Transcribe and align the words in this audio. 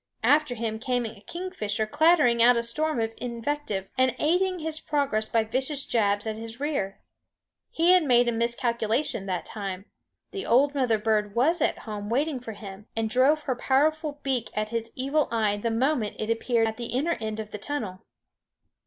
After 0.23 0.55
him 0.55 0.79
came 0.79 1.05
a 1.05 1.21
kingfisher 1.21 1.85
clattering 1.85 2.41
out 2.41 2.57
a 2.57 2.63
storm 2.63 2.99
of 2.99 3.13
invective 3.17 3.87
and 3.99 4.15
aiding 4.17 4.57
his 4.57 4.79
progress 4.79 5.29
by 5.29 5.43
vicious 5.43 5.85
jabs 5.85 6.25
at 6.25 6.37
his 6.37 6.59
rear. 6.59 7.01
He 7.69 7.91
had 7.91 8.01
made 8.05 8.27
a 8.27 8.31
miscalculation 8.31 9.27
that 9.27 9.45
time; 9.45 9.85
the 10.31 10.43
old 10.43 10.73
mother 10.73 10.97
bird 10.97 11.35
was 11.35 11.61
at 11.61 11.77
home 11.85 12.09
waiting 12.09 12.39
for 12.39 12.53
him, 12.53 12.87
and 12.95 13.11
drove 13.11 13.43
her 13.43 13.55
powerful 13.55 14.19
beak 14.23 14.49
at 14.55 14.69
his 14.69 14.91
evil 14.95 15.27
eye 15.31 15.57
the 15.57 15.69
moment 15.69 16.15
it 16.17 16.31
appeared 16.31 16.67
at 16.67 16.77
the 16.77 16.87
inner 16.87 17.15
end 17.21 17.39
of 17.39 17.51
the 17.51 17.59
tunnel. 17.59 18.03